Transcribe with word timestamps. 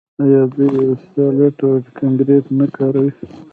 آیا 0.23 0.41
دوی 0.53 0.71
اسفالټ 0.91 1.57
او 1.65 1.71
کانکریټ 1.97 2.45
نه 2.59 2.65
کاروي؟ 2.75 3.11